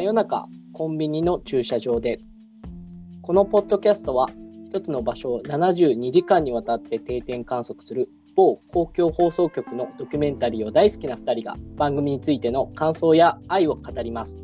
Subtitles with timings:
[0.00, 2.20] 真夜中コンビニの駐車場で。
[3.20, 4.30] このポッドキャストは
[4.64, 14.42] 一つの場所を72時間にわたって定点観測する某公共放送局のドキュメンタリーを大好きな2人が番組についての感想や愛を語ります。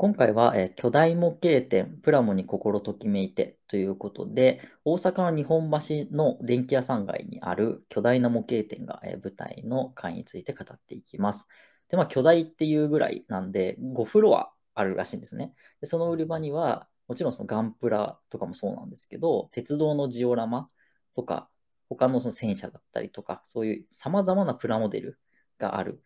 [0.00, 11.48] 今回は、えー巨大模型店プラモに心ときめいてということで、大阪の日本橋の電気屋さん街にある巨大な模型店が、えー舞台の会について語っていきます。
[11.88, 15.52] で、まあ、巨大っていうぐらいなんで、5フロアあるらしいんですね。
[15.80, 20.70] で、その売り場には、もちろんそのガンプラとかもそうなんですけど、鉄道のジオラマ
[21.16, 21.50] とか、
[21.88, 25.18] 他のその戦車だったりとか、そういう様々なプラモデル
[25.58, 26.02] がある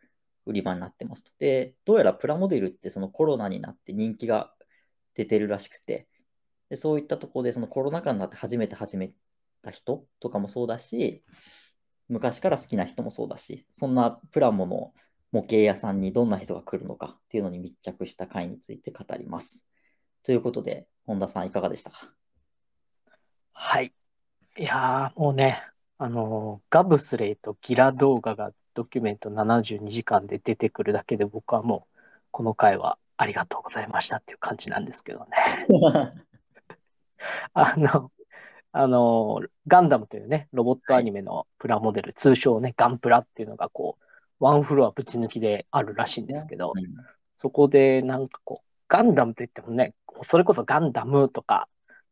[0.47, 1.33] 売り場になってますと。
[1.39, 4.53] で、どうやらプラモデルってそのコロナになって人気が
[5.15, 6.09] 出てるらしくて、
[6.71, 9.13] でそういったところでそのコロナ禍になって初めて始め
[9.63, 11.23] た人とかもそうだし、
[12.09, 14.93] 昔から好きな人もそうだし、そんなプラモの
[15.33, 19.67] 模型屋さんにどんな人が来るのかっていうのに密着した回について語ります。
[20.25, 22.13] ということで、本田さんいかがでしたか？
[23.53, 23.93] はい
[24.59, 25.63] いやーもうね
[25.99, 31.99] あのガブスレイとギラ動画がドキュメント72時間で出てくるだけで僕はもう
[32.31, 35.27] この回はありがとうございましたっていう感じなんですけどね。
[37.55, 38.11] あの、
[38.73, 44.05] あの、ガンダムというね、ロボットアニメのプラモデル、通称ね、ガンプラっていうのがこう、
[44.45, 46.85] ワンフロアぶち抜きであるらしいんですけど、うん
[47.43, 51.69] そこでなんかこう、ガンダムといってもね、それこそガンダムとか、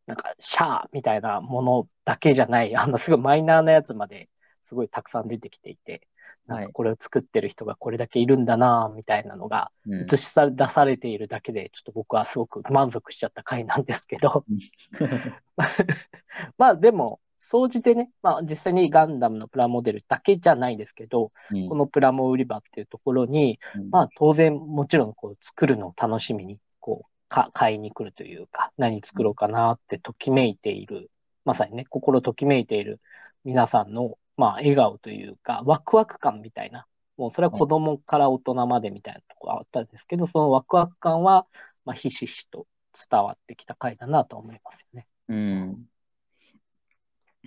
[0.07, 4.29] なんかシャーみたいなものだけじゃない、あの、すごいマイナーなやつまで
[4.65, 6.09] すごいたくさん出てきていて、
[6.47, 10.07] なんかこれを作ってる人がこれだけいるんだな、みたいなのがうん。
[10.13, 14.45] 映しさ出されているだけで、ちょっと僕はすごく満足しちゃった回なんですけど、
[16.59, 21.69] まあでも、総じてね、まあ実際にガンダムのプラモデルだけじゃないですけど、うん。
[21.69, 23.91] このプラモ売り場っていうところに、うん。
[23.91, 31.11] まあ当然もちろんこう作るのを楽しみに、こうか買いに来るというか、何作ろうかなってときめいている、
[31.47, 33.01] まさにね、心ときめいている
[33.45, 36.87] 皆さんの、まあ笑顔というか、ワクワク感みたいな、
[37.19, 41.47] もうそれは子供から大人までみたいなところあったんですけど、そのワクワク感は、
[41.85, 42.67] まあひしひしと
[43.11, 45.07] 伝わってきた回だなと思いますよね。
[45.29, 45.87] うん。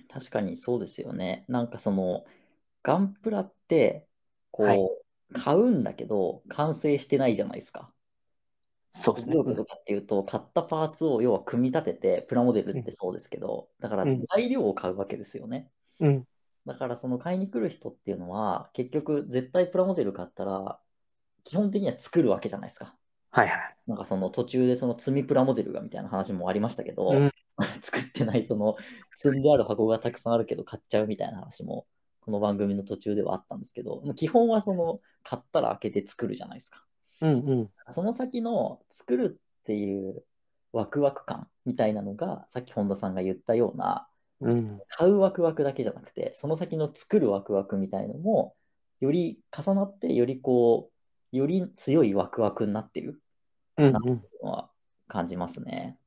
[0.08, 1.44] 確かにそうですよね。
[1.48, 2.24] なんかその、
[2.84, 4.06] ガンプラって、
[4.52, 4.90] こう、はい
[5.32, 7.92] 買うんだけど、完成してないじゃないですか。
[8.92, 15.70] そうですねどういうことかっていうと、買ったパーツを要は組み立てて、プラモデルってそうですけど、だからうん材料を買うわけですよね。
[16.00, 16.26] うん。
[16.66, 20.80] だからその買いに来る人っていうのは、結局絶対プラモデル買ったら、
[21.44, 22.94] 基本的には作るわけじゃないですか。
[23.30, 23.76] はいはい。
[23.86, 27.30] なんかその途中でその積みプラモデルがみたいな話もありましたけど、うん
[27.82, 28.76] 作ってないその
[29.16, 31.86] 積んである箱がたくさんあるけど買っちゃうみたいな話も
[32.20, 36.84] この番組の途中ではあったんですけど、基本はその買ったら開けて作るじゃないですか。
[37.20, 37.70] うんうん。
[37.90, 40.24] その先の作るっていう
[40.72, 44.08] ワクワク感みたいなのがさっき本田さんが言ったような
[44.44, 44.80] うん。
[44.88, 48.54] 買うワクワクだけじゃなくてその先の作るワクワクみたいのも
[49.00, 50.90] より重なってよりこ
[51.32, 53.20] うより強いワクワクになってる
[53.76, 54.70] うんなっていうのは
[55.08, 55.98] 感じますね。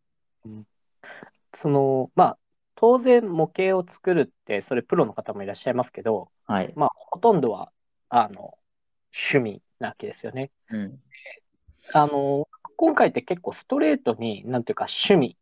[1.53, 2.37] その、まあ、
[2.75, 6.73] 当然模型を作るって、それプロの方もいらっしゃいますけど、はい。
[6.75, 7.71] まあ、ほとんどは、
[8.09, 8.57] あの、
[9.13, 10.51] 趣味なわけですよね。
[10.69, 10.99] うん。
[11.93, 15.37] あの、今回って結構ストレートに、なんていうか趣味、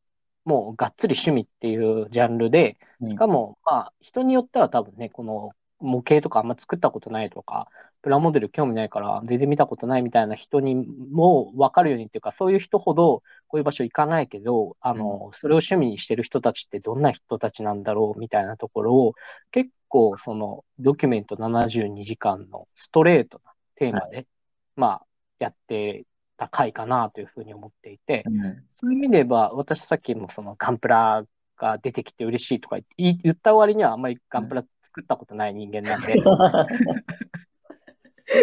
[0.46, 3.12] もうがっつり趣味っていうジャンルで、うん。
[3.12, 7.68] しかも、まあ、人によっては多分ね、この模型とかあんま作ったことないとか、
[8.02, 19.14] プラモデル興味ないから全然見たことないみたいな人にも分かるようにっていうか、そういう人ほどこういう場所行かないけど、あの、それを趣味にしてる人たちってどんな人たちなんだろうみたいなところを、
[19.50, 24.28] 結構そのドキュメント72時間のストレートなテーマで、
[24.76, 25.06] まあ、
[25.40, 26.06] やって
[26.38, 31.24] た回かなというふうに思っていて、うんそういう意味で言えば、私さっきもそのガンプラ
[31.58, 36.16] が出てきて嬉しいとか言い言った割にはあんまりガンプラ作ったことない人間なんで、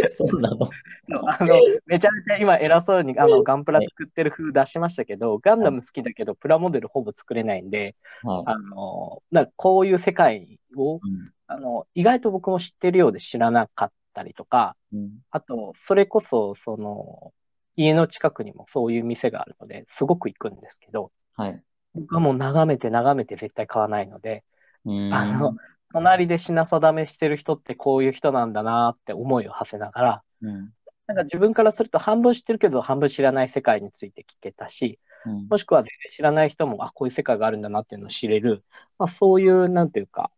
[0.09, 0.71] そうなの。
[1.05, 1.55] そうあの
[1.87, 8.43] めちゃめちゃ今偉そうにあのガンプラ作ってる風出しましたけど、ガンダム好きだけどプラモデルほぼ作れないんで、はい。
[8.47, 11.01] あのなんかこういう世界をうん
[11.47, 17.33] あの意外と僕も知ってるようで知らなかったりとか、うんあと、それこそその
[17.77, 21.63] 家の近くにもそういう店があるので、すごく行くんですけど、はい。
[21.95, 24.45] 僕はもう眺めて眺めて絶対買わないので、
[24.85, 25.57] うんあの、
[25.93, 30.73] 隣で品定めしてる人ってこういう人なんだなって思いを馳せながら、うん
[31.05, 38.65] なんか自分からすると半分知ってるけど半分知らない世界について聞けたし、うんもしくは全然知らない人も、あ、こういう世界があるんだなっていうのを知れる、
[38.99, 40.31] まあそういう、なんていうか、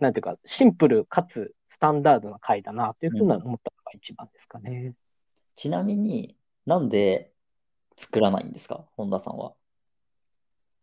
[0.00, 3.60] なんていうか、シンプルかつスタンダードな回だなというふうに思ったのが
[3.94, 4.94] 一番ですかね。
[5.54, 7.32] ちなみになんで
[7.96, 8.84] 作らないんですか？
[8.96, 9.54] 本田さんは。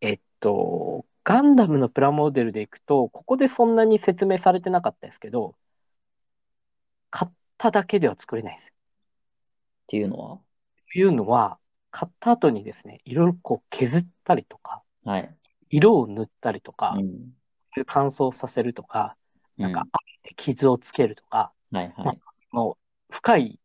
[0.01, 5.55] えっと、ガンダムのプラモデルでいくと、ここでそんなに説明されてなかったですけど、
[7.09, 8.73] 買っただけでは作れないです。
[8.73, 8.73] っ
[9.87, 10.39] ていうのは？
[10.93, 11.59] というのは、
[11.91, 15.35] 買った後にですね、いろいろこう削ったりとか、はい。
[15.69, 17.33] 色を塗ったりとか、うん。
[17.85, 19.15] 乾燥させるとか、
[19.57, 22.19] なんかうん、あえて傷をつけるとか、はいはい。
[22.51, 22.77] も
[23.09, 23.59] う深い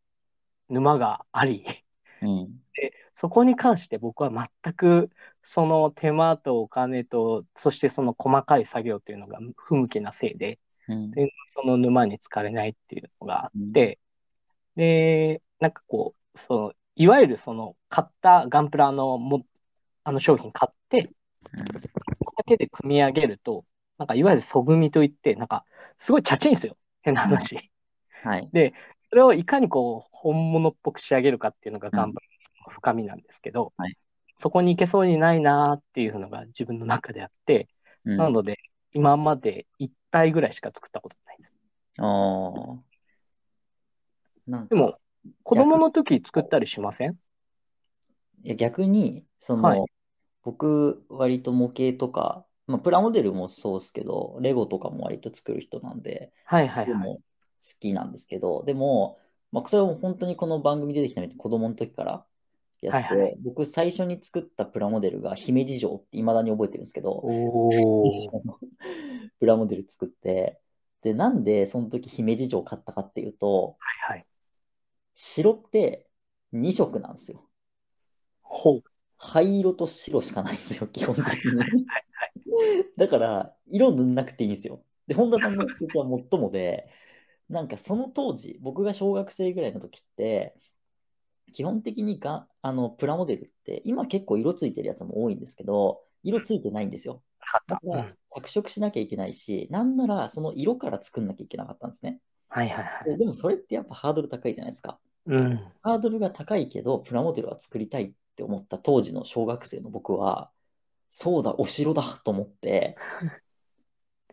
[0.69, 1.65] 沼があり、
[2.21, 2.59] うん。
[3.13, 4.31] そこに関して僕は
[4.63, 5.09] 全く
[5.41, 13.99] その手間とお金と、そしてその細かい作業というのが不向きなせいで、うんでその沼に浸かれないっていうのがあって、
[14.75, 19.45] で、なんかこう、そのいわゆるその買ったガンプラのも
[20.03, 21.09] あの商品買って、
[22.37, 23.65] だけで組み上げると、
[23.97, 25.65] なんかいわゆる素組みといって、なんか
[25.97, 26.77] すごいチャチいんですよ。
[27.01, 27.71] 変な話。
[28.23, 28.49] はい。
[29.09, 32.27] それをいかにこう本物っぽく仕上げるかっていうのがガンプラ
[32.67, 33.95] の深みなんですけど、はい
[34.41, 37.67] そこに行けそうにないなっていうのが自分の中であって、
[38.05, 38.57] うんなので
[38.93, 41.53] 今まで1体ぐらいしか作ったことないです。
[41.97, 42.79] あ
[44.47, 44.65] あ。
[44.69, 44.97] でも、
[45.43, 47.19] 子供の時作ったりしません？
[48.43, 49.83] いや逆に、その、はい
[50.43, 56.85] 僕、割と模型とか、まあ、プラモデルもそうですけど、レゴとかも割と作る人なんで、はいはいはい。
[56.87, 57.21] でも好
[57.79, 59.19] きなんですけど、でも、
[59.51, 62.25] まあ、それは本当にこの番組出てきたように子供の時から
[62.81, 67.23] やってて、はいは僕最初に作ったプラモデルが姫路城って未だに覚えてるんですけど。
[69.39, 70.59] プラモデル作って、
[71.01, 74.25] で、なんでその時姫路城を買ったかっていうと、はいはい。
[75.15, 76.07] 白って
[76.53, 77.45] 2色なんですよ。
[79.17, 81.85] 灰色と白しかないんですよ、基本的に。
[82.97, 84.81] だから、色塗んなくていいんですよ。
[85.07, 86.89] で、本田さんの口は最もで、
[87.49, 90.55] なんかその当時、僕が小学生ぐらいの時って、
[91.53, 97.23] 基本的にがあのプラモデルって、今結構色ついてるやつも多いんですけど、色ついてないんですよ。
[97.67, 102.21] だかうんら、着色しなきゃいけないし、なんならその色から作んなきゃいけなかったんですね。
[102.49, 103.05] はいはいはい。
[103.05, 104.99] ででもそれってやっぱハードル高いじゃないですか。
[105.25, 105.71] うん。
[105.81, 110.51] ハードルが高いけど、プラモデルは作りたいって思った当時の小学生の僕は、
[111.09, 113.01] そうだ、お城だと思って、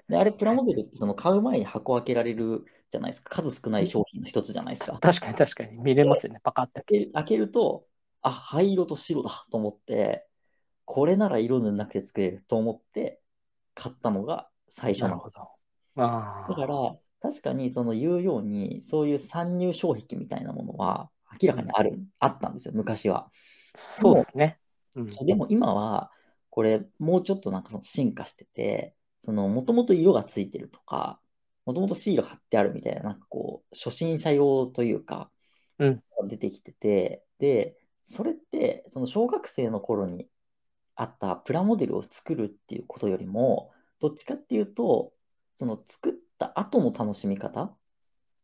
[0.08, 3.42] で、あれ、プラモデルってその買う前に箱開けられるじゃないですか。
[3.42, 4.98] 数少ない商品の一つじゃないですか。
[5.00, 6.40] 確かに確かに見れますよね。
[6.42, 7.86] パカッて開ける開けると、
[8.22, 10.26] あ、灰色と白だと思って、
[10.84, 13.20] これなら色塗んなくて作れると思って
[13.74, 15.50] 買ったのが最初なんですよ。
[15.96, 16.02] ど。
[16.04, 16.48] ああ。
[16.48, 21.10] だから、確かにその言うように、そういう参入障壁みたいなものは
[21.42, 23.30] 明らかにある、あったんですよ、昔は。
[23.74, 24.58] そうですね。
[24.94, 25.10] うん。
[25.10, 26.10] でも今は、
[26.50, 28.95] これ、もうちょっとなんかその進化してて、
[29.26, 31.20] その、もともと色がついてるとか、
[31.66, 35.30] もともとシール貼ってあるみたいな、なんかこう、初心者用というか、
[35.78, 40.28] うん出てきてて、で、それって、その小学生の頃に
[40.96, 45.12] あったプラモデルを作るっていうことよりも、どっちかっていうと、
[45.54, 47.76] その作った後の楽しみ方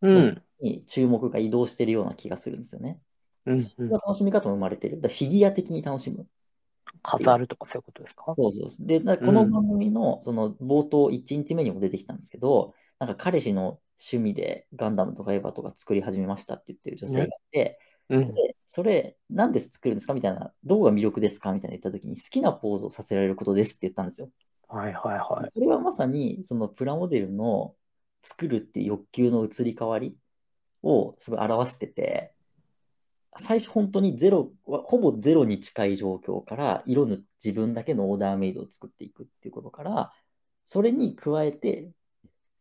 [0.01, 0.45] うん。
[0.61, 3.01] に注目が移動してるような気がするんですよね。
[3.47, 3.61] うん。
[3.61, 5.01] そういう楽しみ方も生まれてる。
[5.01, 6.27] だフィギュア的に楽しむ。
[7.03, 8.35] 飾るとかそういうことですか？
[8.37, 8.87] そうそうそう。
[8.87, 18.35] で、この番組のその冒頭1日目にも出てきたんですけど、なんか彼氏の趣味でガンダムとかエヴァとか作り始めましたって言ってる女性がいて、うん。
[18.35, 24.31] で、それ、なんで作るんですかみたいな、どこが魅力ですかみたいな言った時に、好きなポーズをさせられることですって言ったんですよ。
[24.69, 25.53] はいはいはい。
[25.53, 27.75] これはまさに、そのプラモデルの
[28.23, 30.17] 作るっていう欲求の移り変わり
[30.83, 32.35] をすごい表してて、
[33.39, 40.13] 最初本当にゼロは、ほぼゼロに近い状況から、色の自分だけのオーダーメイドを作っていくっていうことから、
[40.65, 41.93] それに加えて、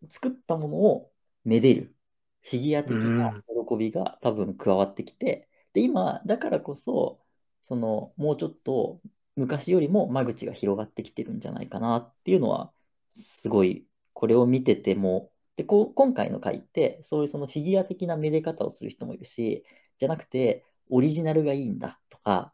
[0.10, 1.12] 作ったものを
[1.44, 1.96] めでる、
[2.42, 7.22] フィギュア的な喜びが多分加わってきて、で、今、だからこそ、
[7.63, 9.01] その、もうちょっと
[9.36, 12.74] 昔よりも間口が広がってきてるんじゃないかなっていうのは、
[13.10, 19.66] すごい、これを見てても、で、こう今回の回って、そういうそのフィギュア的なめで方をする人もいるし、
[20.01, 22.53] じゃなくて、オリジナルがいいんだとか、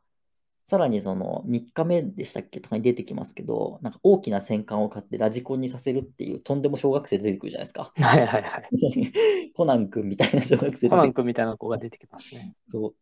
[0.66, 2.60] さらにその3日目でしたっけ？
[2.60, 7.94] とかに出てきますけど、なんか大きな戦艦を買ってラジコンにさせるっていうとんでも小学生出てくるじゃないですか。
[7.96, 9.51] はいはいはい。
[9.56, 12.54] コナン君みたいな小学生コナン君みたいな子が出てきますね。
[12.68, 12.94] そ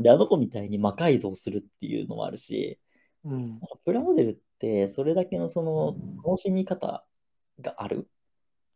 [0.00, 0.02] う。
[0.02, 2.80] で、あの子みたいに魔改造するっていうのもあるし、
[3.24, 3.60] うん。
[3.84, 7.06] プラモデルってそれだけのその楽しみ方
[7.60, 8.08] がある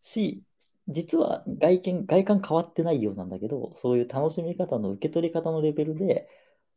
[0.00, 0.44] し、
[0.88, 6.28] 実は外見、外観変わってないようなんだけど、そういう楽しみ方の受け取り方のレベルで、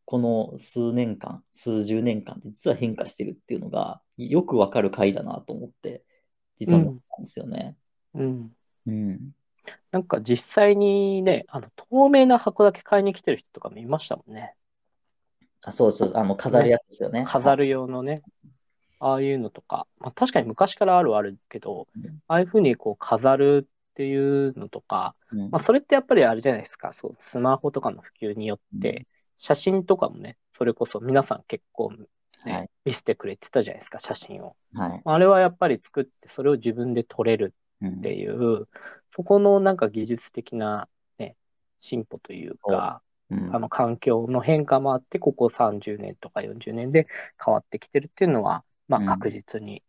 [0.06, 6.04] この数年間、数十年間って実は変化してるっていうのがよくわかる回だなと思って、
[6.60, 7.78] 実は思ったんですよね。
[8.14, 8.52] うん。
[8.86, 9.32] うん。
[9.92, 14.56] なんか実際にね、あの、透明な箱だけ買いに来てる人とかもいましたもんね。
[15.62, 17.24] あ、そうそう、あの、飾るやつですよね。
[17.26, 18.22] 飾る用のね。
[19.00, 25.50] ああいうのとか、まあ、確かに昔からあるはあるけど、うんああいうふうにこう飾るっていうのとか、うん。
[25.52, 29.08] まあ、それってやっぱりあれじゃないですか、そう、スマホとかの普及によっうて、
[29.38, 32.08] 写真とかもね、それこそ皆さん結構、ね
[32.52, 32.70] はい。
[32.86, 34.56] 見せてくれてたじゃないですか、写真を。
[34.74, 35.02] はい。
[35.06, 38.68] あれはやっぱり作って、それを自分で撮れるうんっていう、
[39.12, 41.36] そこのなんか技術的な、ね、
[41.78, 43.36] 進歩というか、う。
[43.36, 43.56] ん。
[43.56, 47.08] あの環境の変化もあって、ここ30年とか40年で
[47.44, 49.06] 変わってきてるっていうのは、まあうん。
[49.06, 49.84] 確実に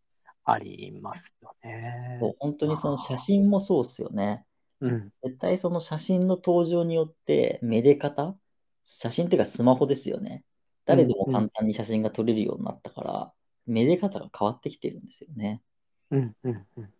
[0.44, 2.18] ありますよね。
[2.20, 4.44] そう本当にその写真もそうっすよね。
[4.80, 5.10] うん。
[5.22, 8.36] 絶対その写真の登場によって、めで方？
[8.84, 10.44] 写真っていうかスマホですよね。
[10.84, 13.32] 誰でも簡単に写真が撮れるようになったから、
[13.66, 15.62] めで方が変わってきてるんですよね。
[16.10, 16.36] うん。
[16.42, 16.66] うん。
[16.76, 16.90] うん。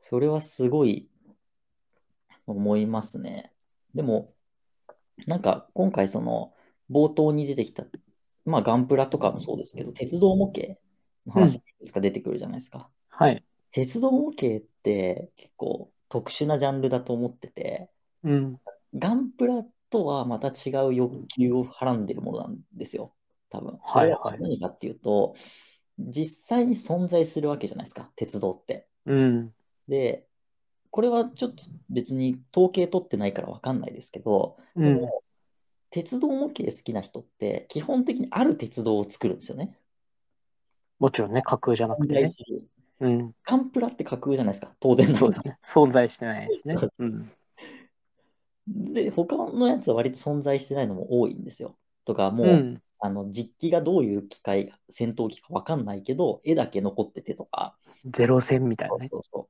[0.00, 1.08] それはすごい
[2.48, 3.52] 思いますね。
[3.94, 4.32] でも、
[5.26, 6.52] なんか今回その
[6.90, 7.84] 冒頭に出てきた、
[8.44, 10.76] まあガンプラとかもそうですけど、鉄道模型の
[11.30, 12.88] 話がいくつか出てくるじゃないですか。
[13.08, 13.44] はい。
[13.72, 17.90] 鉄道模型って結構特殊なジャンルだと思ってて、
[18.24, 18.60] うん。
[18.94, 23.12] ガンプラとはまた違う欲求をはらんでるものなんですよ。
[23.50, 23.78] 多分。
[23.84, 25.34] それはいは何かっていうと、
[25.98, 28.86] 実際に存在するわけじゃないですか、鉄道って。
[29.06, 29.54] うん。
[29.88, 30.26] で、
[30.90, 35.00] これはちょっと別に統計取ってないからわかんないですけど、うん。
[35.90, 39.76] 鉄道模型好きな人って基本的にある鉄道を作るんですよね。
[41.00, 42.30] もちろんね、架空じゃなく存てね。
[43.00, 43.34] うん。
[43.44, 45.58] ガンプラって架空じゃないですか、当然そうですね。
[45.64, 46.90] 存在してないですねそう。
[47.00, 48.92] うん。
[48.92, 51.76] で、他のやつは割と存在してないのも多いんですよ。
[52.04, 52.82] とか、もう、うん。
[53.02, 59.08] あの実機がどういう機械、戦闘機か分かんないけど、絵だけ残っててとか、ゼロ戦みたいなね。
[59.10, 59.48] そうそうそ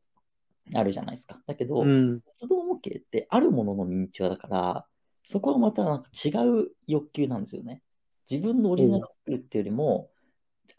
[0.73, 1.42] う、あるじゃないですか。
[1.49, 2.21] だけど、うん。
[2.21, 4.87] 鉄道模型ってあるもののミニチュアだから、
[5.25, 7.83] そこはまたなんか違う欲求なんですよね。
[8.30, 10.10] 自分のオリジナルを作るっていうよりも、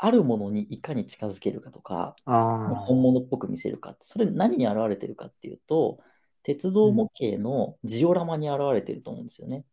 [0.03, 2.15] あるものにいかに近づけるかとか。
[2.25, 5.99] 本物っぽく見せるか、それ何に現れてるかっていうと、
[6.43, 9.63] 鉄道模型のジオラマに現れてると思うんですよね。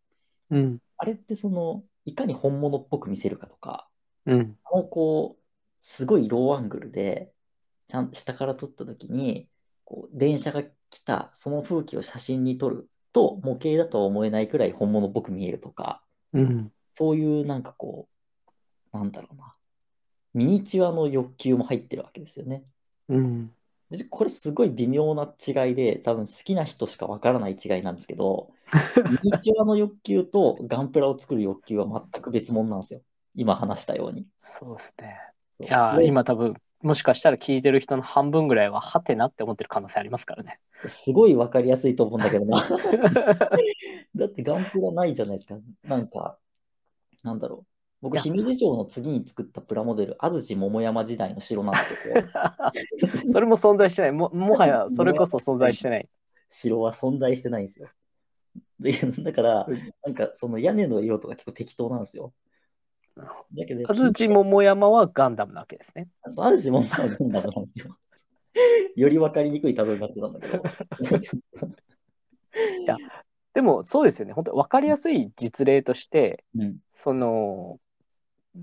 [0.51, 0.79] うん。
[0.97, 3.89] あれってその、いかに本物っぽく見せるかとか、
[4.27, 4.59] うん。
[4.65, 5.43] あのこう、
[5.79, 7.33] すごいローアングルで、
[7.89, 9.49] ちゃんと下から撮ったときに、
[9.85, 16.73] こう電車が来た、その風景を写真に撮ると、模型だとは思えないくらい本物っぽく見えるとか、うん。
[16.91, 18.09] そういうなんかこ
[18.93, 19.55] う、なんだろうな、
[20.35, 22.65] ミニチュアの欲求も入ってるわけですよね。
[23.09, 23.53] うん。
[23.91, 28.51] でこれすごい微妙な違いで、多分好きな人しかわからない違いなんですけど、
[29.11, 33.01] ミニチュアの欲求とガンプラを作る欲求は全く別物なんですよ。
[33.35, 34.27] 今話したように。
[34.39, 35.17] そうですね。
[35.61, 40.61] いや今多分、もしかしたら聞いてる人の半分ぐらいは、はてなって思ってる可能性ありますからね。
[40.87, 42.59] すごいわかりやすいと思うんだけどな。
[44.15, 45.59] だってガンプラないじゃないですか。
[45.85, 46.39] なんか、
[47.25, 47.78] なんだろう。
[48.01, 54.13] 僕、いや姫路城の次に作ったプラモデル、安土桃山時代の城なんですけど、 それも存在してない。
[54.13, 56.09] ももはや それこそ存在してない。
[56.51, 57.89] 城は存在してないんですよ。
[58.79, 62.33] でだからうん、なんかその屋根の色とか結構適当なんですよ。
[63.53, 66.09] だけど、安土桃山はガンダムなわけですね。
[66.27, 67.99] そう安土桃山はガンダムなんですよ。
[68.95, 70.63] よりわかりにくい例えになっちゃったんだけど。
[73.55, 74.33] でもそうですよね。
[74.35, 77.79] 本当分かりやすい実例として、うんその、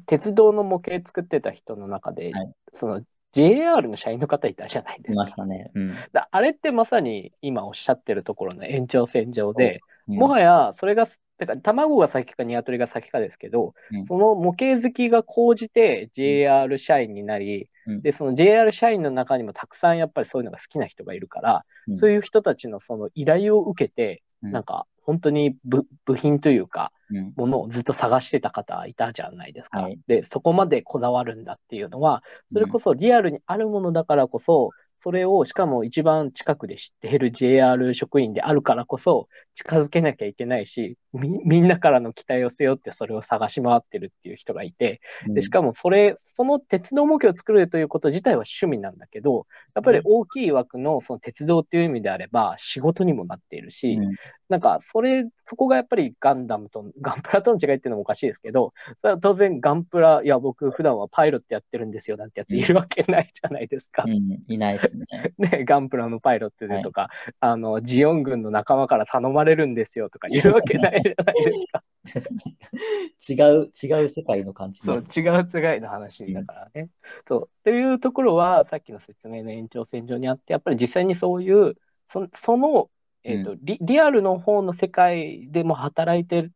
[0.06, 2.54] 鉄道の模型作ってた人の中で、はい。
[2.74, 3.01] その
[3.32, 5.24] JR の社員の方いたじゃないでいすか。
[5.24, 5.72] ましたね。
[5.74, 5.96] うん。
[6.13, 10.15] だあれってまさに今おっしゃってるところの延長線上で、うん。
[10.18, 11.06] もはやそれが、
[11.38, 14.06] だから卵が先か鶏が先かですけど、うん。
[14.06, 18.01] その模型好きが高じて JR 社員になり、うん。
[18.01, 21.96] で、その JR 社員の中にもたくさんやっぱりそういうのが好きな人がいるから、うん。
[21.98, 24.51] そういう人たちのその依頼を受けて、うん。
[24.51, 27.34] なんか本当に部部品というか、うん。
[27.36, 29.84] ものをずっと探してた方いたじゃないですか。
[29.84, 30.00] はい。
[30.08, 54.16] で、そこまでこだわるんだっていうのは、それこそリアルにあるものだからこそ、それをしかも一番近くで知っている JR 職員であるからこそ近づけなきゃいけないし、みみんなからの期待を背負ってそれを探し回ってるっていう人がいて、でしかもそれ、その鉄道模型を作るということ自体は趣味なんだけど、やっぱり大きい枠のその鉄道っていう意味であれば仕事にもなっているし、うん。
[54.48, 64.04] なんかそれ、そこがやっぱりガンダムと、 ガンプラとの違いっていうのもおかしいですけど、それは当然ガンプラ、いや僕普段はパイロットやってるんですよなんてやついるわけないじゃないですか。
[64.06, 65.06] うん、いないですね。
[65.38, 67.10] ね、ガンプラのパイロットでとか、
[67.40, 71.84] あの、ジオン軍の仲間から頼まれるんですよとかいるわけないじゃないですか。
[73.30, 75.04] 違う、違う世界の感じそう、の。
[75.04, 76.90] 違う違いの話だからね。
[77.28, 77.50] そう。
[77.60, 81.75] っていうところは、さっきの説明の延長線上にあって、やっぱり実際にそういう、
[82.08, 82.90] そその
[83.25, 86.54] えっ、と、リ、リアルの方の世界でも働いてる、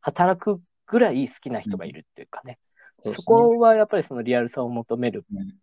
[0.00, 2.58] 働くぐらい好きな人がいるっていうかね。
[3.02, 5.54] そうですねそこはやっぱりそのリアルさを求めるうん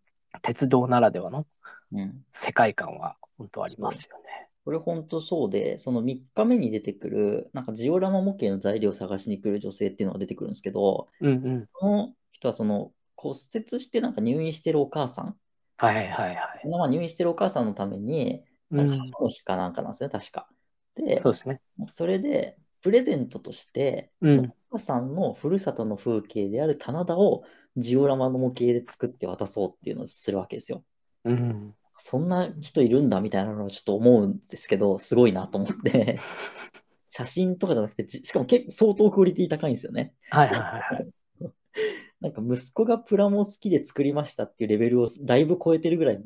[0.42, 1.48] 鉄道ならではの
[1.94, 4.49] うん世界観は本当ありますよね。
[4.70, 11.70] これ本当そうで、その3日目に出てくる、なんかジオラマ模型の材料を探しに来る女性っていうのが出てくるんですけど、うんうん。
[11.74, 15.36] その人はその骨折してなんか入院してるお母さん、
[15.78, 16.70] はいはいはい。
[16.70, 20.48] まあ入院してるお母さんのために、うんなんか母の日かなんかなんですね、確か。
[20.94, 21.62] でそう、ですね。
[21.90, 27.44] それでプレゼントとして、うんそのお母さんのふるさとの風景である棚田を
[27.76, 30.84] ジオラマの模型で作って渡そうっていうのをするわけですよ。
[31.26, 31.74] うん。
[32.00, 36.20] そんな人いるんだみたいなのをちょっと思うんですけど、すごいなと思って、
[37.10, 40.14] 写真とかじゃなくて、じしかも結構相当クオリティ高いんですよね。
[40.30, 41.10] はいはいはいはい。
[42.22, 46.24] なんか息子がプラモ好きで作りましたっていうレベルをだいぶ超えてるぐらい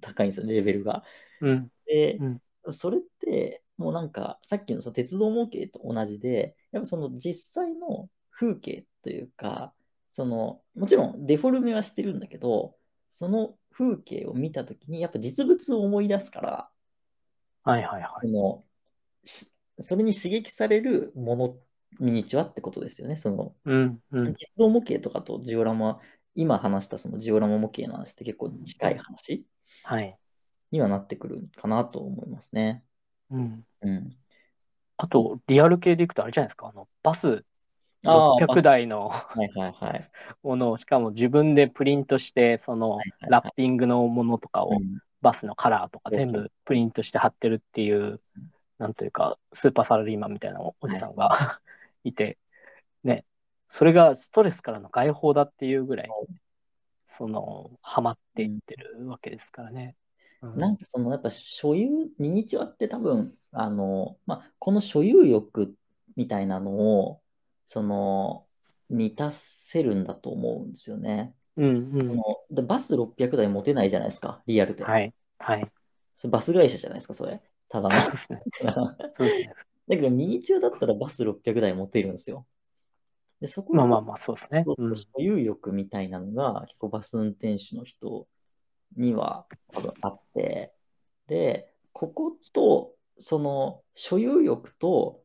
[0.00, 1.04] 高いんですよね、レベルが。
[1.40, 1.72] うん。
[1.86, 9.72] で、うんそれってもうなんかさっきのその鉄道模型と同じで、やっぱその実際の風景というか、
[10.12, 12.76] そのもちろんデフォルメはしてるんだけど、
[13.12, 16.70] その風景を見たときにやっぱ実物を思い出すから、
[17.64, 18.26] はいはいはい。
[18.26, 18.64] その
[19.24, 21.56] しそれに刺激されるもの、
[21.98, 23.16] ミニチュアってことですよね。
[23.16, 24.34] そのうんうん。
[24.34, 25.98] 実動模型とかとジオラマ、
[26.34, 29.46] 今話したそのジオラマ模型の話って結構近い話
[29.82, 30.18] はい。
[30.70, 32.84] にはなってくるかなと思いますね。
[33.30, 33.64] うん。
[33.80, 34.16] うん。
[34.98, 36.68] あと、リアル系でいくとあれじゃないですか。
[36.68, 37.44] あの、バス
[38.04, 39.10] 600台の。
[40.42, 44.98] ものを、しかも自分でプリントして、そのラッピングのものとかを、うん。
[45.20, 48.20] バスのカラーとか全部プリントして貼ってるっていう、
[48.78, 51.60] なんというか、スーパーサラリーマンみたいなおじさんが
[52.04, 52.38] いて、
[53.04, 53.24] ね、
[53.68, 56.08] それがストレスからの解放だっていうぐらい、
[57.06, 59.96] その、ハマっていってるわけですからね。
[60.40, 60.56] うん。
[60.56, 65.74] なんかそのやっぱ所有、ミニチュアって多分、あの、まあ、この所有欲
[66.16, 67.20] みたいなのを、
[67.70, 68.46] その、
[68.88, 71.32] 満たせるんだと思うんですよね。
[71.56, 72.00] うんうん。
[72.00, 74.82] そのでバス600台持てないじゃないですか、リアルで。
[74.82, 75.14] はい。
[75.38, 75.70] はい。
[76.16, 77.40] それバス会社じゃないですか、それ。
[77.68, 77.90] ただの。
[77.90, 78.42] そうですね。
[79.86, 82.44] だけどミニチュアだったらバス600台持てるんですよ。
[83.40, 84.64] で、そこままあまあまあ、そうですね。
[84.66, 84.96] うん。
[84.96, 88.26] 所有欲みたいなのが結構バス運転手の人
[88.96, 90.74] には多分あって、
[91.28, 95.22] で、ここと、その所有欲と、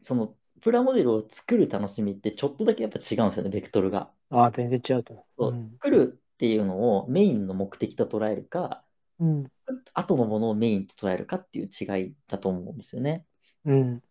[0.00, 4.10] そのプラモデルを作る楽しみってちょっとだけやっぱ違うんですよね、ベクトルが。
[4.30, 5.24] ああ、全然違うと思う。
[5.28, 8.84] そう、ん作るっていうのをメインの目的と捉えるか、
[9.18, 9.46] うん。
[9.94, 13.24] 後のものをメインと捉えるかっていう違いだと思うんですよね。
[13.64, 14.02] うん。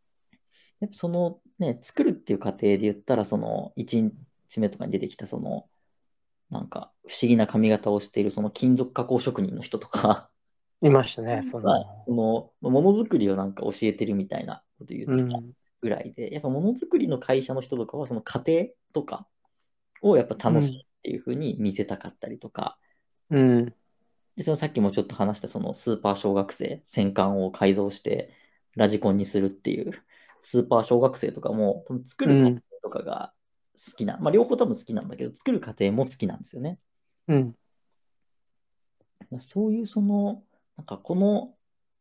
[0.79, 5.69] やっぱそのね、作るっていう過程で言ったら、その1日目とかに出てきた、その、
[6.49, 10.29] なんか不思議な髪型をしているその金属加工職人の人とか
[10.81, 12.03] いましたね、そはの。
[12.05, 15.51] そのものづくりをなんか教えてるみたいなこと言うってたん。
[15.85, 19.27] ぐらいで、やっぱものづくりの会社の人とかはその過程とか
[20.01, 22.79] をやっぱ楽しいっていうふうに見せたかったりとか、
[23.29, 23.65] うん。
[24.35, 28.31] で、そのさっきもちょっと話したそのスーパー小学生、戦艦を改造して
[28.75, 29.91] ラジコンにするっていう
[30.41, 33.31] スーパー小学生とかも多分作る過程とかが
[33.77, 36.79] 好きな、まあ両方多分好きなんだけど、作る過程も好きなんですよね。
[37.27, 37.55] うん。
[39.39, 40.41] そういうその、
[40.77, 41.53] なんかこの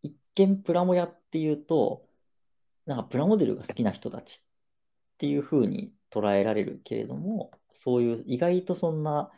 [0.02, 2.06] 一見プラモヤっていうと、
[2.86, 4.46] なんかプラモデルが好きな人たちっ
[5.18, 9.30] ていう風に捉えられるけれども、そういう意外とそんな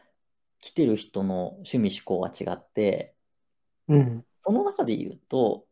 [0.60, 3.14] 来てる人の趣味思考は違って、
[3.88, 4.24] うん。
[4.40, 5.66] その中で言うと、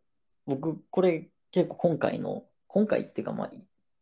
[0.46, 3.50] 僕、これ結構今回の、今回っていうか、まあ、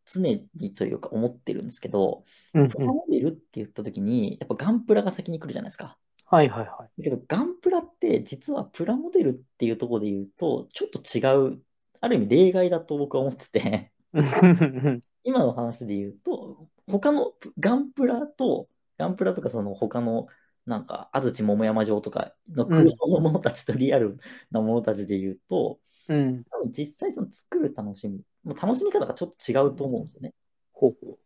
[0.05, 2.69] 常にというか思ってるんですけど、うん。
[2.69, 5.97] プラモデルって言った時に、やっぱガンプラが先に来るじゃないですか。
[6.25, 11.21] はいはいはだけど、ガンプラって実はプラモデルっていうところで言うと、ちょっと違
[11.53, 11.61] う、
[12.03, 13.93] ある意味例外だと僕は思ってて、
[15.23, 20.27] 今の話で言うと、他のガンプラと、ガンプラとかその他の、
[20.65, 24.19] なんか、安土桃山城とかの空想のものたちとリアル
[24.51, 26.43] なものたちで言うと、うん。
[26.43, 30.33] 多分実際その作る楽しみ、もう楽しみ方がちょっと違うと思うんですよね。
[30.73, 31.17] ほうほ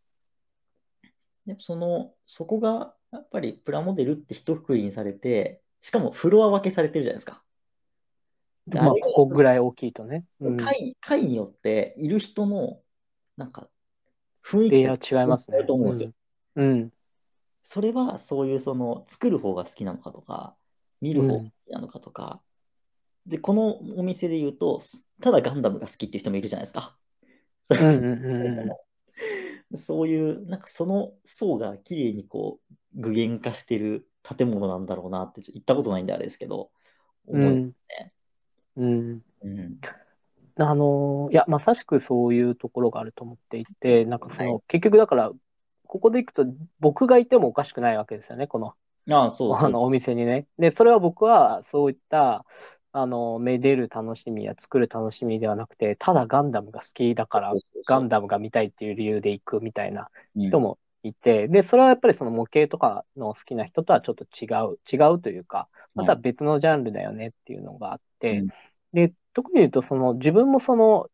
[1.44, 7.42] でその、そこがやっぱりプラモデルって一括りにされて、しかもフロア分けされてるじゃないですか。
[8.72, 8.74] う。
[8.74, 10.24] まあ、ここぐらい大きいとね。
[10.40, 10.56] うん。
[10.56, 12.80] 回、回によっている人の、
[13.36, 13.68] なんか、
[14.44, 15.64] 雰囲気がー違いますね。
[15.64, 16.12] と思うんですよ。
[16.56, 16.92] うん。
[17.62, 20.56] それはそういうその作る方が好きなのかとか、
[21.00, 22.40] 見る方が好きなのかとか、
[23.26, 24.80] で、このお店で言うと、
[25.20, 26.96] ただガンダムが好きっていう人もいるじゃないですか。
[27.64, 28.78] そうんうんうんうんその
[29.76, 36.70] そういう、なんかその層が綺麗にこう具現化してる建物なんだろうなって、行ったことないんであれですけど、
[37.26, 37.74] 思い、うん。
[38.78, 39.22] うん。
[39.42, 39.80] うん
[40.60, 45.30] あの、いや、まさしくそういうところがあると思っていて、なんかその、は結局だから、
[45.86, 46.44] ここで行くと
[46.80, 48.74] 僕がいてもおかしくないわけですよね、この、
[49.10, 49.56] ああ、そう。
[49.56, 50.46] あのお店にね。
[50.58, 52.44] で、それは僕はそういった、
[52.92, 57.54] あの、めでる楽しみや作る楽しみではなくて、ただガンダムが好きだから
[57.86, 68.48] ガンダムが見たいっていう理由で行くみたいなうん人もいて、で、それはやっぱりその模型とかの好きな人とはちょっと違う、違うというか、また別のジャンルだよねっていうのがあって、うん
[68.92, 71.08] で、特に言うと、その自分もその、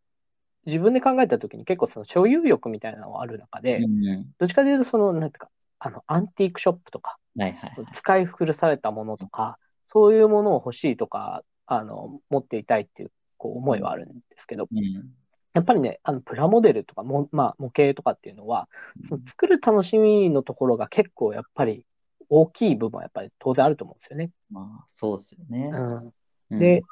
[0.66, 7.86] 自分で考えたときに結構その所有欲みたいなのがある中で、うんうんどっちかというとその、なんていうか、あの、アンティークショップとか、はいはいはい。
[7.92, 15.14] 使い古されたものとか、そういうものを欲しいとか、あの、持っていたいっていう、こう、思いはあるんですけど、うん
[15.54, 18.68] やっぱりね、あの、プラモデルとかも、まあ、模型とかっていうのは、
[19.08, 21.86] その作る楽しみのところが結構やっぱり
[22.28, 24.30] 大きい部分はやっぱり当然あると思うんですよね。
[24.50, 25.70] まあ、そうですよね。
[25.72, 26.12] うん。
[26.50, 26.82] うんで、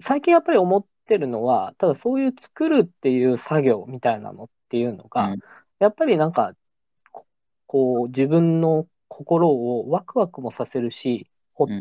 [0.00, 5.40] 最近やっぱり思ってるのは、ただそういう作るっていう作業みたいなのっていうのが、うん
[5.80, 6.52] やっぱりなんか、
[7.10, 7.26] こ
[7.66, 11.26] こう自分の心をワクワクもさせるし、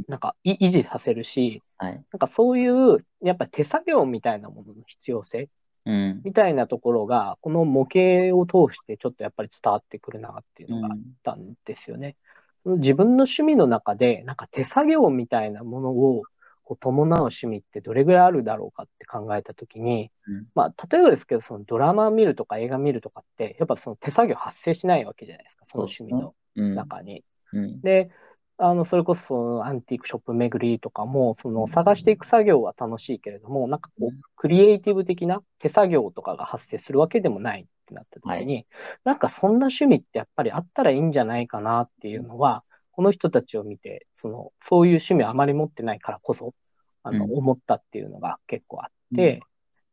[0.08, 1.94] なんかい維持させるし、はい。
[2.12, 5.50] なんかそういうやっぱり手作業みたいなものの必要性
[5.86, 6.22] うん。
[6.24, 12.16] みたいなところが、この模型を通してちょっとやっぱり伝わってくるなっていうのがあったんですよね。
[12.64, 16.24] その自分の趣味の中で、なんか手作業みたいなものを
[16.70, 26.76] こう伴う趣味ってどれぐらいあるだろうかって考えたときに、うんまあ、例えばですけど、そのドラマ見るとか映画見るとかって、やっぱその手作業発生しないわけじゃないですか、その趣味のうん。
[26.76, 27.24] 中に。
[27.54, 27.82] うん。
[27.82, 28.12] で、
[28.60, 38.68] あの、それこそそのアンティークショップ巡りとかも、その探していく作業は楽しいけれども、なんかこうう、クリエイティブ的な手作業とかが発生するわけでもないってなった時に、
[39.06, 42.64] なんかそんな趣味ってやっぱりあったらいいんじゃないかなっていうのは、
[43.00, 46.54] この人たちを見て、その、そういう趣味をあまり持ってないからこそ、
[47.02, 47.38] あの、うん。
[47.38, 49.40] 思ったっていうのが結構あって、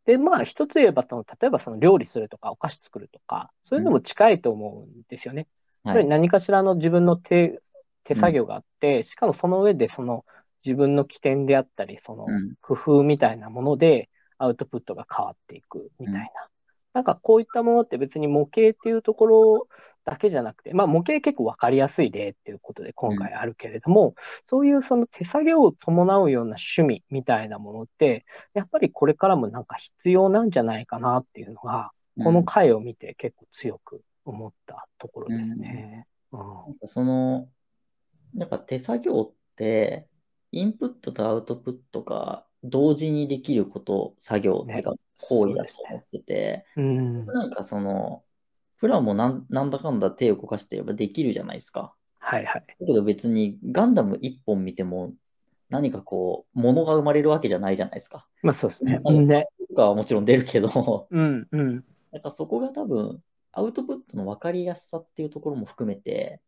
[0.06, 5.46] で、まあ一つ言えば、その、例えばその料理するとかお菓子作るとか、そういうのも近いと思うんですよね。
[5.84, 7.60] やっぱり何かしらの自分の手、
[8.02, 10.24] 手作業があって、しかもその上でその
[10.64, 12.54] 自分の起点であったり、そのうん。
[12.60, 16.48] 工夫みたいなものでアウトプットが変わっていくみたいな。
[17.00, 19.68] うんなんかこういったものって別に模型っていうところ
[20.06, 31.90] だけじゃなくて、まあ模型結構わかりやすい例っていうことで今回あるけれども、そういうその手作業を伴うような趣味みたいなものって、やっぱりこれからもなんか必要なんじゃないかなっていうのが、
[32.24, 36.06] この回を見て結構強く思ったところですね。
[36.32, 36.40] うん。
[36.86, 37.46] その、
[38.38, 40.08] やっぱ手作業って、
[40.50, 47.26] インプットとアウトプットが同時にできること、作業っていうか、行為だと思ってて、うん。
[47.26, 48.22] なんかその、
[48.78, 51.94] プラもなんなんだかんだ手を動かしてればできるじゃないですか。
[52.18, 52.64] はいはい。
[52.80, 55.14] だけど別にガンダム一本見ても
[55.68, 58.26] 何かこう、ものが生まれるわけじゃないじゃないですか。
[58.42, 59.00] まあそうですね。
[59.04, 59.46] うんね。
[59.68, 61.84] とかはもちろん出るけど、うんうん。
[62.12, 66.40] なんかそこが多分、アウトプットの分かりやすさっていうところも含めて、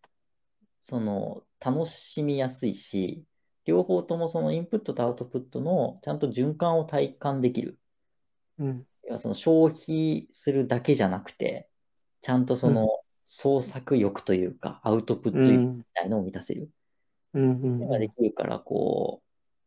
[0.83, 3.25] その、楽しみやすいし、
[3.69, 7.79] 両方ともそのインプットとアウトプットのちゃんと循環を体感できる。
[8.59, 8.87] うん。
[9.19, 11.69] その消費するだけじゃなくて、
[12.23, 12.89] ちゃんとその
[13.27, 15.83] 創作欲というか、アウトプット欲みうん。
[15.93, 16.71] たいのを満たせる。
[17.35, 19.23] うんうんのができるから、こ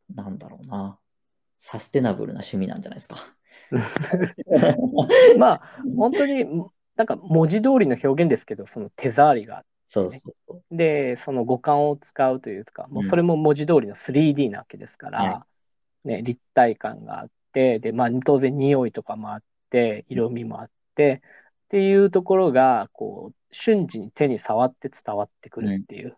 [0.09, 0.97] う、なんだろうな、
[1.59, 3.17] サステナブルな趣味なんじゃないですか。
[5.37, 5.61] まあ、
[5.95, 6.45] 本当に、
[6.95, 9.63] なんか文字通りの表現ですけど、その手触りが。
[9.91, 10.75] そうそうそう。
[10.75, 13.09] で、その五感を使うというか、もううん。
[13.09, 15.45] それも文字通りの 3D なわけですから、は
[16.05, 21.21] ね、立体感があって、で、まあ当然匂いとかもあって、色味もあって、
[21.65, 26.17] っていうところが、こう、瞬時に手に触って伝わってくるっていう。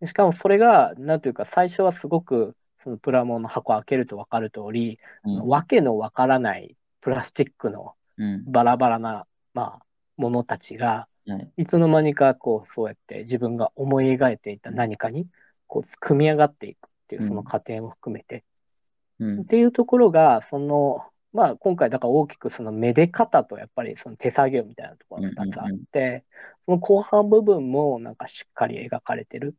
[0.00, 5.34] でしかもそれが、なんというか、最初はすごく、そのプラモの箱を開けると分かる通り、うん。
[5.34, 8.44] そのわけのわからないプラスチックのうん。
[8.46, 15.26] バラバラな、まあ、ものたちが、はいいつの間にか、こう、そうやって自分が思い描いていた何かに、
[15.66, 18.36] こう、組み上がっていくっていう、その過程も含めて。
[18.36, 26.24] うんっていうところが、その、まあ、今回、だから大きくそのめで方と、やっぱりその手作業みたいなところが2つあって、
[26.62, 29.56] その後半部分もなんかしっかり描かれてる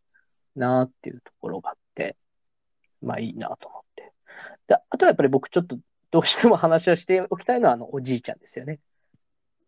[0.55, 2.15] なっていうところがあって、
[3.01, 4.13] まあいいなと思って。
[4.67, 5.77] で、あとはやっぱり僕ちょっと
[6.11, 8.79] どうしても話をしておきたいのは、あの、おじいちゃんですよね。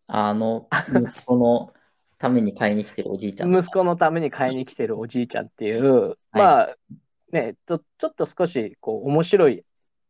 [0.06, 1.72] あの、息子の
[2.18, 3.56] ために買いに来てるおじいちゃん。
[3.56, 6.76] 息子のために買いに来てるおじいちゃんっていう、はいまあ、
[7.32, 9.64] ね、ちょちょっと少し、こう、面白い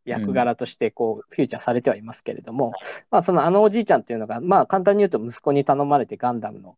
[0.04, 2.72] 役柄として、こう、フューチャーされてはいますけれども、
[3.10, 6.76] まあ、そのあのおじいちゃんっていうのが、まあ、簡単に言うと息子に頼まれてガンダムの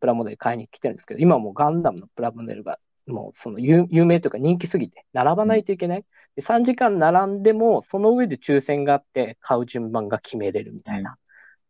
[0.00, 6.04] プラモデル買いに来てるんですけど、今もうガンダムのプラモデルがもうその有有名というか人気すぎて、並ばないといけない。
[6.36, 11.16] で3時間並んでも、その上で抽選があって、買う順番が決めれるみたいな。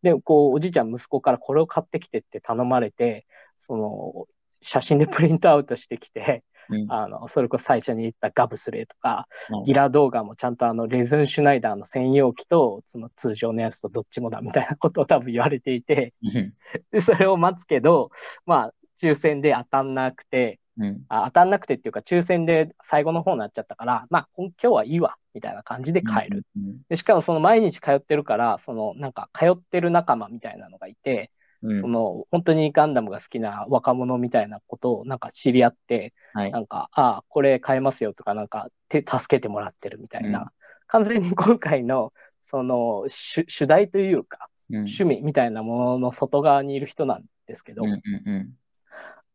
[0.02, 3.26] で、こう、おじいちゃん、息子からこれを買ってきてって頼まれて、
[3.58, 4.26] その、
[4.60, 6.92] 写真でプリントアウトしてきて、うん。
[6.92, 9.64] あの、それこそ最初に言ったガブスレーとか、うん。
[9.64, 16.54] ギラ動画もちゃんとあの、レズンシュナイダーの専用機と、その通常のやつとどっちもだみたいなことを多分言われていて、うん
[16.90, 18.10] で、それを待つけど、
[18.46, 21.02] まあ、抽選で当たんなくて、うん。
[21.08, 26.46] あ当たんなくてっていうか、抽選で最後の方になっちゃったから、まあ、今日はいいわ、みたいな感じで帰る。。
[26.56, 31.30] うんで、しかもその毎日通ってるから、そのなんか通ってる仲間みたいなのがいて、
[31.62, 31.80] うん。
[31.80, 36.50] その本当にガンダムが好きな若者みたいなことをなんか知り合って、はい。
[36.50, 40.46] なんか、ああ、これ買えますよとか、なんか、て助けてもらってるみたいな、うん。
[40.88, 44.76] 完全に今回の、その主、主題というか、うん。
[44.78, 48.52] 趣味みたいなものの外側にいる人なんですけど、っうんうんうん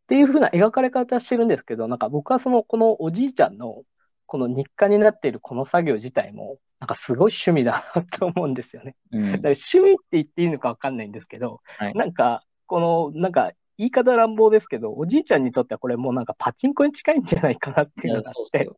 [0.08, 3.84] ていう風な描かれ方してるんですけど、なんか僕はその、このおじいちゃんの、
[4.26, 8.96] この日課になっているこの作業自体も、なんかすごい趣味だなと思うんですよね。
[9.12, 18.70] うんだから趣味って言っていいのかわかんないんですけど、はいなんか、この、なんか、言い方乱暴ですけど、おじいちゃんにとってはこれもうなんかパチンコに近いんじゃないかなっていうのがあって、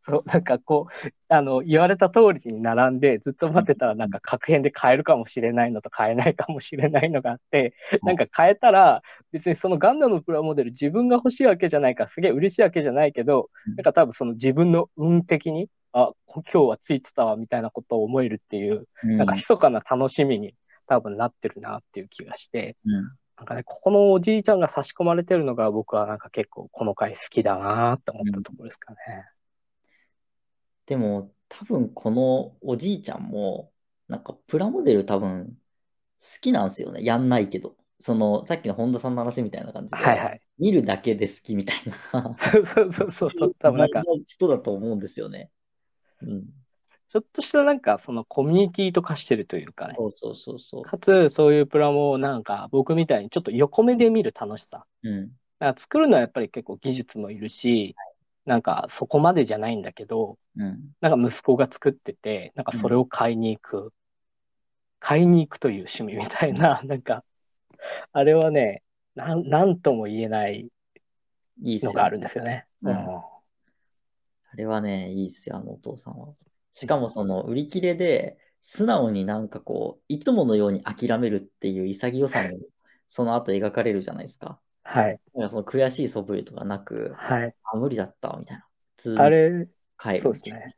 [0.00, 13.74] そうなんかこう、あの、言われた通りに並んでずっと待ってたらなんか確変で買えるかもしれないのと買えないかもしれないのがあって、なんか買えたら別にそのガンダムのプラモデル自分が欲しいわけじゃないからすげえ嬉しいわけじゃないけど、うん。
[13.76, 19.16] なんか多分その自分の運的に、あ、今日はついてたわみたいなことを思えるっていう、うん。
[19.16, 20.54] なんか密かな楽しみに
[20.86, 28.98] 多分なってるなっていう気がして、うんなんかね、ここのおじいちゃんが差し込まれてるのが僕はなんか結構この回好きだなって思ったところですかね。
[30.84, 33.72] でも、多分このおじいちゃんも、
[34.08, 35.56] なんかプラモデル多分
[36.20, 37.02] 好きなんですよね。
[37.02, 37.76] やんないけど。
[37.98, 40.40] その、さっきの本田さんの話みたいな感じで、はいはい。
[40.58, 42.34] 見るだけで好きみたいな。
[42.36, 45.50] そうそうそうそうそう、多分なんか、 人だと思うんですよね。
[46.20, 46.44] うん。
[47.10, 49.94] ちょっとしたなんかそのコミュニティと化してるというかね。
[49.98, 50.82] そうそうそうそう。
[50.82, 54.84] かつ、そういうプラモをなんか僕みたいにちょっと横目で見る楽しさ。
[55.02, 55.32] うん。
[55.58, 57.96] なんか作るのはやっぱり結構技術もいるし、
[58.46, 60.92] なんかそこまでじゃないんだけど、うん。
[61.00, 63.92] なんか息子が作ってて、なんかそれを買いに行く。
[65.00, 67.24] 買いに行くという趣味みたいな、 なんか、
[68.12, 68.84] あれはね、
[69.16, 70.70] なん、なんとも言えない
[71.58, 72.66] のがあるんですよね。
[72.82, 72.96] うん
[74.52, 76.34] あれはね、いいっすよ、あのお父さんは。
[76.72, 82.58] しかもその売り切れで、素直になんかこう、いつものように諦めるっていう潔さも、
[83.08, 84.60] その後描かれるじゃないですか。
[84.82, 85.12] はい。
[85.12, 87.54] だからその悔しい素振りとかなく、はい。
[87.64, 88.66] あ、無理だった、みたいな。
[89.22, 89.68] あれ、
[90.18, 90.76] そうですね。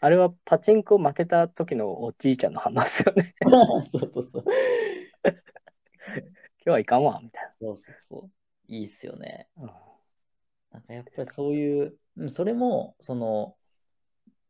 [0.00, 3.34] あれはパチンコ負けた時のおじいちゃんの話ですよね。
[3.90, 4.44] そうそうそう。
[5.24, 8.30] 今日はいかんわ、みたいそうそうそう。
[8.68, 9.48] いいっすよね。
[9.56, 9.74] な。
[10.70, 13.56] なんかやっぱりそういう、うん、それも、その、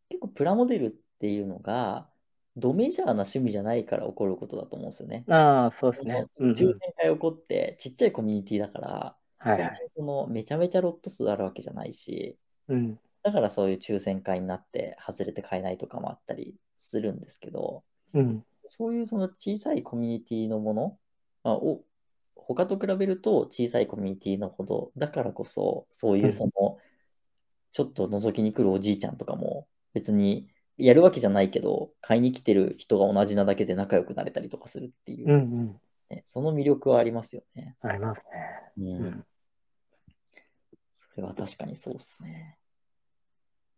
[0.08, 0.90] 結構プラモデルっ
[1.20, 2.08] ていうのが、
[2.56, 5.24] ドメジャーな趣味じゃないから起こることだと思うんですよね。
[5.26, 6.26] うんああ、そうですね。
[6.40, 12.36] 抽選会起こって、ちっちゃいコミュニティだから、はいそのめちゃめちゃロット数あるわけじゃないし、
[12.68, 12.98] うん。
[13.22, 18.44] だからそういう抽選会になって外れて買えないとかもあったりするんですけど、うん。
[18.66, 20.98] そういうその小さいコミュニティのもの、
[21.44, 21.82] まあ、を
[22.34, 26.78] 他と比べると小さいコミュニティのほど、だからこそ、そういうその、
[27.72, 29.68] ちょっと覗きに来るおじいちゃんとかも、
[29.98, 35.80] 別にやるわけじゃないけど、買いに来てる人が同じなだけで仲良くなれたりとかするっていう、うんうん。
[36.08, 37.74] ねその魅力はありますよね。
[37.82, 38.24] あります
[38.76, 38.90] うね。
[38.96, 39.24] うんん。
[40.96, 42.56] それは確かにそうですね。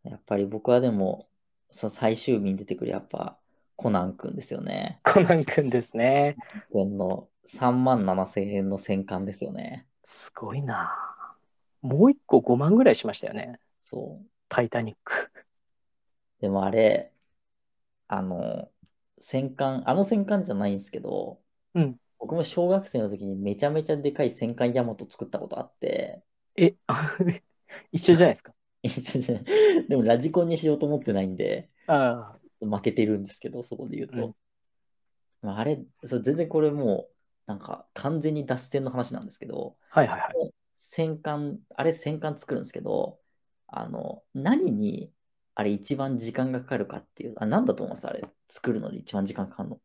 [0.04, 1.26] やっぱり僕はでも、
[1.70, 3.38] その最終日に出てくるやっぱ
[3.76, 5.00] コナン君ですよね。
[5.02, 6.36] コナン君ですね。
[6.70, 9.86] 君の3万7千円の戦艦ですよね。
[10.04, 10.94] すごいな。
[11.80, 13.58] もう一個5万ぐらいしましたよね。
[13.80, 14.26] そう。
[14.50, 15.30] タイタニック。
[16.40, 17.12] でもあれ、
[18.08, 18.70] あの、
[19.18, 21.40] 戦艦、あの戦艦じゃないんですけど、
[21.74, 22.00] うん。
[22.18, 26.22] 僕も小学生の時にめちゃめちゃでかい戦艦ヤマト作ったことあって、
[26.56, 26.74] え、
[27.92, 28.52] 一緒じゃないですか？
[29.88, 32.66] でもラジコンにしようと思ってないんで、ああ。
[32.66, 34.26] 負けてるんですけど、そこで言うと。
[34.26, 34.34] うん
[35.42, 37.14] まあ、あれ、そう全然これもう、
[37.46, 40.54] なんか完全に脱線の話なんですけど、はいはいはい。
[40.76, 43.18] 戦艦、あれ戦艦作るんですけど、
[43.66, 45.10] あの、何に
[45.54, 48.06] あれ一番時間がかかるかっていう、あ、なんだと思います？
[48.06, 49.80] あれ、作るのに一番時間かかるの。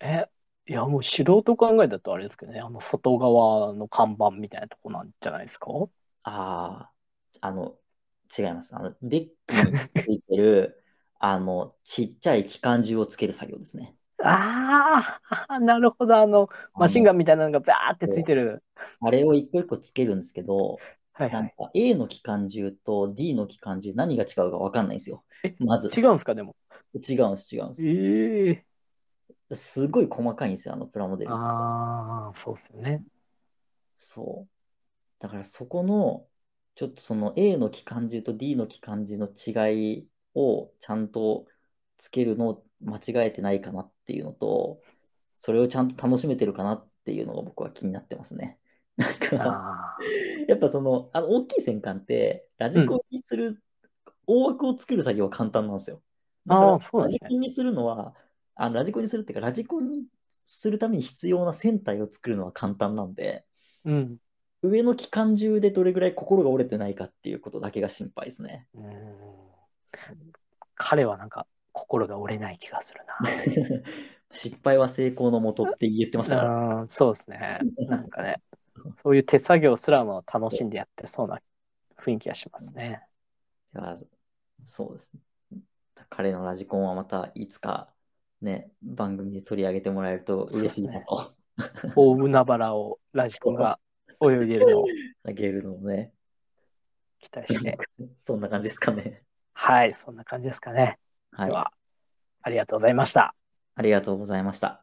[0.00, 0.26] え、
[0.66, 5.68] いやもう素人考えだとあれですけどね、あの外側の看板みたいなとこなんじゃないですか？
[6.22, 6.92] あ
[7.40, 7.78] あ、あの、
[8.36, 8.74] 違います。
[8.76, 10.84] あの、デッキについてる、
[11.18, 13.96] あの、ちっちゃい機関銃をつける作業ですね。
[14.22, 16.16] ああ、なるほど。
[16.16, 18.62] あの、マシンガンみたいなのがバーってついてる。
[19.00, 20.78] あれを一個一個つけるんですけど、
[21.20, 21.42] はいはい。
[21.42, 25.22] なんか A の機関銃と D の機関銃何が違うかわかんないんですよ。
[25.44, 25.88] えまず。
[25.88, 26.56] 違うんですか、でも。
[26.94, 27.86] 違うんです、違うんです。
[27.86, 28.64] ええ
[29.54, 31.32] すごい細かいんですよ、あのプラモデル。
[31.32, 33.04] ああ、そうっすよね。
[33.94, 34.50] そう。
[35.18, 36.26] だからそこの、
[36.76, 41.46] ちょっとその A の機関銃と D の機関銃の違いをちゃんと
[41.98, 44.80] つけるのを間違えてないかなっていうのと、
[45.36, 48.59] それをちゃんと楽しめてるかなっていうのが僕は気になってますね。
[49.00, 49.98] なんか、あ
[50.46, 53.62] やっぱその、あの大きい戦艦って、ラジコンにする、
[54.26, 56.02] 大枠を作る作業は簡単なんですよ。
[56.46, 58.14] だからあラジコンにするのは、
[58.54, 60.04] あのラジコンにするっていうか、ラジコンに
[60.44, 63.44] するために必要な船体を作るのは簡単なんで、
[63.84, 64.18] あ、うん。
[64.62, 68.66] 上の機関銃でどれぐらい心が折れてないかっていうことだけが心配ですね。
[68.74, 69.20] うーん
[70.74, 73.00] 彼はなんか心が折れない気がする
[74.30, 76.86] 失敗は成功のもとって言ってましたから。
[76.86, 77.60] そうですね。
[77.88, 78.40] なんかね、
[78.94, 81.40] そういう手作業すらも楽しんでやってそうな
[81.98, 83.02] 雰囲気がしますね。
[83.74, 83.96] いや
[84.64, 85.20] そうですね。
[86.08, 87.88] 彼のラジコンはまたいつか
[88.40, 91.34] ね、番組で取り上げてもらえると嬉しいなと。
[91.94, 93.78] 大海原をラジコンが
[94.22, 94.84] 泳いでるのを
[95.24, 96.12] あげるのをね。
[97.18, 97.78] 期待して。
[98.16, 99.22] そんな感じですかね。
[99.52, 100.98] はい、そんな感じですかね。
[101.32, 101.48] はい。
[101.48, 101.72] では、
[102.42, 103.34] ありがとうございました。
[103.74, 104.82] ありがとうございました。